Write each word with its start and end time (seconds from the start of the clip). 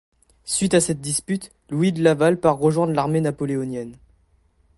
Suite 0.45 0.73
à 0.73 0.81
cette 0.81 0.99
dispute, 0.99 1.51
Louis 1.69 1.91
de 1.91 2.01
Laval 2.01 2.39
part 2.39 2.57
rejoindre 2.57 2.91
l'armée 2.93 3.21
napoléonienne. 3.21 3.97